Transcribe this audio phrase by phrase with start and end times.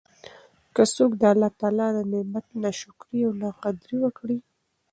[0.75, 1.49] که څوک د الله
[1.97, 4.37] د نعمت نا شکري او نا قدري وکړي